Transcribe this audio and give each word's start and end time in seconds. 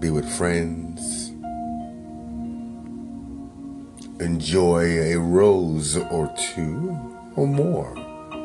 be 0.00 0.10
with 0.10 0.30
friends, 0.36 1.30
enjoy 4.20 5.14
a 5.14 5.16
rose 5.16 5.96
or 5.96 6.30
two 6.54 6.90
or 7.36 7.46
more, 7.46 7.94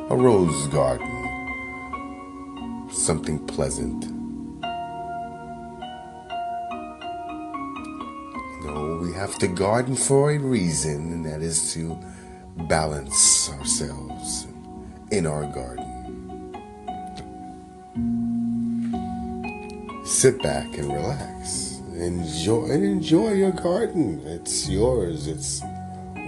a 0.10 0.16
rose 0.16 0.68
garden, 0.68 1.12
something 2.90 3.46
pleasant. 3.46 4.17
We 9.00 9.14
have 9.14 9.38
to 9.40 9.48
garden 9.48 9.96
for 9.96 10.32
a 10.32 10.38
reason, 10.38 11.14
and 11.14 11.26
that 11.26 11.42
is 11.42 11.74
to 11.74 11.98
balance 12.68 13.50
ourselves 13.52 14.48
in 15.12 15.26
our 15.28 15.44
garden. 15.46 15.86
Sit 20.06 20.42
back 20.42 20.66
and 20.78 20.92
relax. 20.92 21.82
Enjoy 21.96 22.66
and 22.66 22.84
enjoy 22.84 23.34
your 23.34 23.52
garden. 23.52 24.22
It's 24.26 24.68
yours. 24.70 25.28
It's 25.28 25.62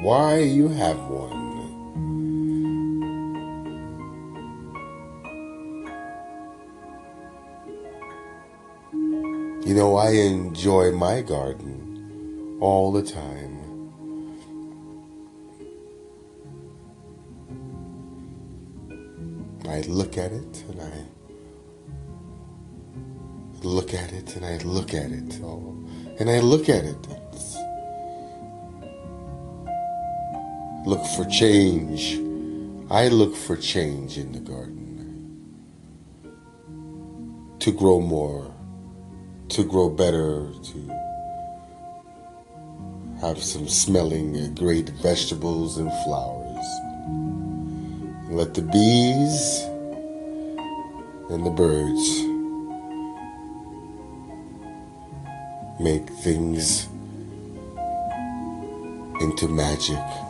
why 0.02 0.40
you 0.40 0.68
have 0.68 1.00
one. 1.08 1.40
You 9.66 9.76
know, 9.76 9.98
I 9.98 10.12
enjoy 10.12 10.92
my 10.92 11.22
garden 11.22 11.89
all 12.60 12.92
the 12.92 13.04
time. 13.04 13.58
I 19.68 19.82
look 19.82 20.18
at 20.18 20.32
it 20.32 20.64
and 20.70 20.82
I 20.82 21.06
look 23.64 23.94
at 23.94 24.12
it 24.12 24.36
and 24.36 24.46
I 24.46 24.58
look 24.64 24.94
at 24.94 25.12
it. 25.12 25.40
Oh, 25.44 25.76
and 26.20 26.30
I 26.30 26.40
look 26.40 26.70
at 26.70 26.84
it. 26.84 27.08
Look 30.86 31.06
for 31.16 31.26
change. 31.26 32.20
I 32.90 33.10
look 33.10 33.36
for 33.36 33.56
change 33.56 34.18
in 34.18 34.32
the 34.32 34.40
garden. 34.40 34.88
To 37.60 37.72
grow 37.72 38.00
more, 38.00 38.54
to 39.50 39.64
grow 39.64 39.90
better, 39.90 40.48
to 40.64 41.09
have 43.22 43.44
some 43.44 43.68
smelling 43.68 44.56
great 44.56 44.90
vegetables 45.02 45.78
and 45.78 45.92
flowers. 46.06 46.66
Let 48.30 48.54
the 48.54 48.62
bees 48.62 49.60
and 51.30 51.46
the 51.46 51.50
birds 51.50 52.30
make 55.82 56.10
things 56.24 56.88
into 59.20 59.50
magic. 59.50 60.29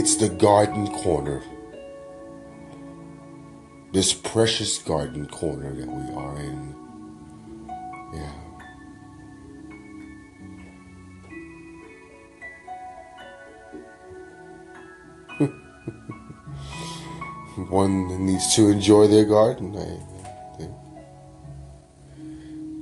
It's 0.00 0.16
the 0.16 0.30
garden 0.30 0.86
corner. 0.86 1.42
This 3.92 4.14
precious 4.14 4.78
garden 4.78 5.26
corner 5.26 5.74
that 5.74 5.86
we 5.86 6.14
are 6.14 6.38
in. 6.38 6.74
Yeah. 8.14 8.32
One 17.68 18.24
needs 18.24 18.54
to 18.56 18.70
enjoy 18.70 19.06
their 19.06 19.26
garden, 19.26 19.76
I 19.76 20.00
think. 20.56 20.72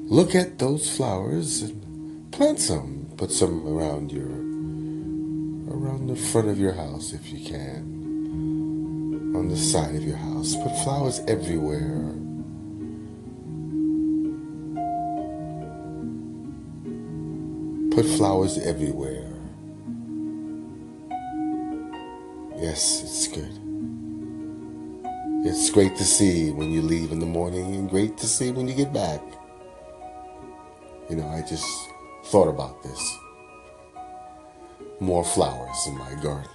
Look 0.05 0.37
at 0.37 0.61
those 0.61 0.89
flowers 0.97 1.63
and 1.63 2.31
plant 2.31 2.61
some. 2.61 3.11
Put 3.17 3.33
some 3.33 3.67
around 3.67 4.13
your 4.13 4.48
around 5.71 6.07
the 6.09 6.17
front 6.17 6.49
of 6.49 6.59
your 6.59 6.73
house 6.73 7.13
if 7.13 7.33
you 7.33 7.45
can, 7.45 9.35
on 9.37 9.49
the 9.49 9.57
side 9.57 9.95
of 9.95 10.03
your 10.03 10.17
house. 10.17 10.57
Put 10.57 10.77
flowers 10.85 11.21
everywhere. 11.29 12.15
Put 17.95 18.07
flowers 18.17 18.59
everywhere. 18.59 19.25
Yes, 22.57 23.03
it's 23.03 23.29
good. 23.29 23.53
It's 25.47 25.71
great 25.71 25.97
to 25.97 26.05
see 26.05 26.51
when 26.51 26.73
you 26.73 26.83
leave 26.83 27.13
in 27.13 27.21
the 27.21 27.27
morning 27.27 27.75
and 27.75 27.89
great 27.89 28.17
to 28.19 28.27
see 28.27 28.51
when 28.51 28.69
you 28.69 28.75
get 28.75 28.93
back. 28.93 29.21
You 31.09 31.17
know, 31.17 31.29
I 31.29 31.43
just 31.43 31.67
thought 32.25 32.49
about 32.49 32.83
this 32.83 33.19
more 35.01 35.25
flowers 35.25 35.87
in 35.87 35.97
my 35.97 36.15
garden. 36.23 36.51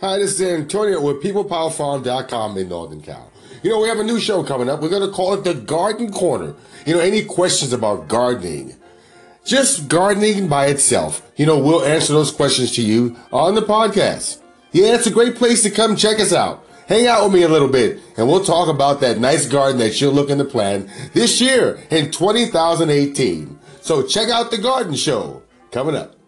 Hi, 0.00 0.16
this 0.16 0.40
is 0.40 0.40
Antonio 0.40 0.98
with 1.02 1.22
PeoplePowerFarm.com 1.22 2.56
in 2.56 2.68
Northern 2.70 3.02
Cal. 3.02 3.30
You 3.62 3.68
know, 3.68 3.80
we 3.80 3.88
have 3.88 3.98
a 3.98 4.04
new 4.04 4.18
show 4.18 4.42
coming 4.42 4.70
up. 4.70 4.80
We're 4.80 4.88
going 4.88 5.06
to 5.06 5.14
call 5.14 5.34
it 5.34 5.44
the 5.44 5.52
Garden 5.52 6.10
Corner. 6.10 6.54
You 6.86 6.94
know, 6.94 7.00
any 7.00 7.22
questions 7.22 7.74
about 7.74 8.08
gardening, 8.08 8.74
just 9.44 9.88
gardening 9.88 10.48
by 10.48 10.68
itself? 10.68 11.30
You 11.36 11.44
know, 11.44 11.58
we'll 11.58 11.84
answer 11.84 12.14
those 12.14 12.30
questions 12.30 12.72
to 12.76 12.82
you 12.82 13.14
on 13.30 13.54
the 13.54 13.60
podcast. 13.60 14.40
Yeah, 14.72 14.94
it's 14.94 15.06
a 15.06 15.10
great 15.10 15.34
place 15.34 15.62
to 15.64 15.70
come 15.70 15.96
check 15.96 16.18
us 16.18 16.32
out. 16.32 16.64
Hang 16.90 17.06
out 17.06 17.22
with 17.22 17.34
me 17.34 17.42
a 17.42 17.48
little 17.48 17.68
bit 17.68 18.00
and 18.16 18.26
we'll 18.26 18.44
talk 18.44 18.66
about 18.66 19.00
that 19.00 19.20
nice 19.20 19.46
garden 19.46 19.78
that 19.78 20.00
you're 20.00 20.10
looking 20.10 20.38
to 20.38 20.44
plant 20.44 20.90
this 21.12 21.40
year 21.40 21.78
in 21.88 22.10
2018. 22.10 23.60
So 23.80 24.02
check 24.02 24.28
out 24.28 24.50
the 24.50 24.58
garden 24.58 24.96
show 24.96 25.40
coming 25.70 25.94
up. 25.94 26.19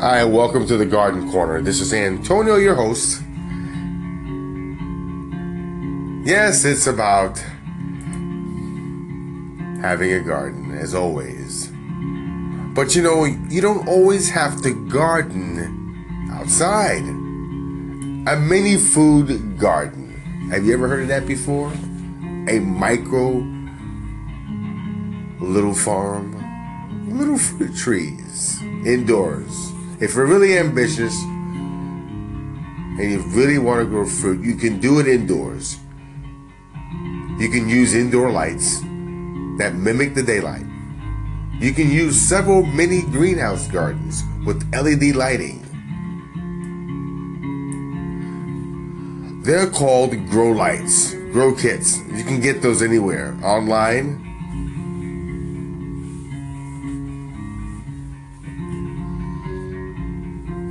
Hi, 0.00 0.24
welcome 0.24 0.66
to 0.66 0.76
the 0.76 0.84
Garden 0.84 1.30
Corner. 1.30 1.62
This 1.62 1.80
is 1.80 1.94
Antonio, 1.94 2.56
your 2.56 2.74
host. 2.74 3.22
Yes, 6.26 6.64
it's 6.64 6.88
about 6.88 7.38
having 9.80 10.12
a 10.12 10.20
garden, 10.20 10.76
as 10.76 10.94
always. 10.94 11.70
But 12.74 12.96
you 12.96 13.02
know, 13.02 13.24
you 13.24 13.60
don't 13.60 13.86
always 13.86 14.28
have 14.30 14.60
to 14.62 14.74
garden 14.88 16.28
outside. 16.32 17.04
A 18.26 18.36
mini 18.36 18.76
food 18.76 19.58
garden. 19.58 20.48
Have 20.50 20.66
you 20.66 20.74
ever 20.74 20.88
heard 20.88 21.02
of 21.02 21.08
that 21.08 21.24
before? 21.24 21.72
A 22.48 22.58
micro 22.58 23.46
little 25.40 25.74
farm, 25.74 26.34
little 27.16 27.38
fruit 27.38 27.76
trees 27.76 28.60
indoors 28.84 29.73
if 30.00 30.14
you're 30.14 30.26
really 30.26 30.58
ambitious 30.58 31.14
and 31.22 33.10
you 33.10 33.20
really 33.28 33.58
want 33.58 33.80
to 33.80 33.86
grow 33.86 34.06
fruit, 34.06 34.44
you 34.44 34.56
can 34.56 34.80
do 34.80 34.98
it 34.98 35.06
indoors. 35.06 35.78
You 37.38 37.48
can 37.50 37.68
use 37.68 37.94
indoor 37.94 38.30
lights 38.30 38.80
that 39.58 39.72
mimic 39.74 40.14
the 40.14 40.22
daylight. 40.22 40.66
You 41.60 41.72
can 41.72 41.90
use 41.90 42.20
several 42.20 42.64
mini 42.64 43.02
greenhouse 43.02 43.68
gardens 43.68 44.22
with 44.44 44.62
LED 44.74 45.14
lighting. 45.14 45.60
They're 49.42 49.70
called 49.70 50.10
grow 50.28 50.50
lights, 50.50 51.14
grow 51.32 51.54
kits. 51.54 51.98
You 52.12 52.24
can 52.24 52.40
get 52.40 52.62
those 52.62 52.82
anywhere 52.82 53.36
online 53.42 54.33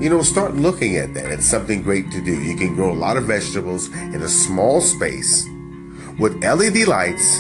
you 0.04 0.10
know, 0.10 0.22
start 0.22 0.54
looking 0.56 0.98
at 0.98 1.14
that. 1.14 1.32
It's 1.32 1.46
something 1.46 1.82
great 1.82 2.12
to 2.12 2.20
do. 2.20 2.44
You 2.44 2.58
can 2.58 2.76
grow 2.76 2.92
a 2.92 2.94
lot 2.94 3.16
of 3.16 3.24
vegetables 3.24 3.88
in 3.88 4.22
a 4.22 4.28
small 4.28 4.82
space 4.82 5.48
with 6.20 6.44
LED 6.44 6.90
lights. 6.90 7.40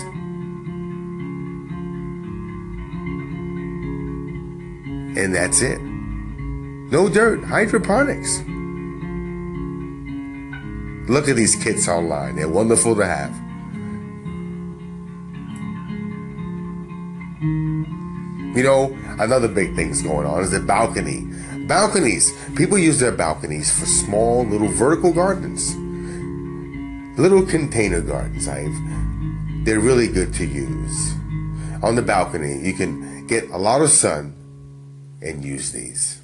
And 5.19 5.35
that's 5.35 5.61
it. 5.61 5.81
No 5.81 7.09
dirt, 7.09 7.43
hydroponics. 7.43 8.39
Look 11.09 11.27
at 11.27 11.35
these 11.35 11.57
kits 11.61 11.89
online. 11.89 12.37
They're 12.37 12.47
wonderful 12.47 12.95
to 12.95 13.05
have. 13.05 13.35
You 18.55 18.63
know, 18.63 18.97
another 19.19 19.49
big 19.49 19.75
thing's 19.75 20.01
going 20.01 20.25
on 20.25 20.43
is 20.43 20.51
the 20.51 20.61
balcony. 20.61 21.27
Balconies. 21.67 22.33
People 22.55 22.77
use 22.77 22.99
their 22.99 23.11
balconies 23.11 23.71
for 23.71 23.85
small 23.85 24.45
little 24.45 24.67
vertical 24.67 25.13
gardens. 25.13 25.75
Little 27.17 27.45
container 27.45 28.01
gardens. 28.01 28.47
I've 28.47 28.73
they're 29.65 29.79
really 29.79 30.09
good 30.09 30.33
to 30.33 30.45
use. 30.45 31.13
On 31.81 31.95
the 31.95 32.01
balcony, 32.01 32.59
you 32.59 32.73
can 32.73 33.25
get 33.27 33.49
a 33.49 33.57
lot 33.57 33.81
of 33.81 33.89
sun 33.89 34.35
and 35.21 35.43
use 35.43 35.71
these. 35.71 36.22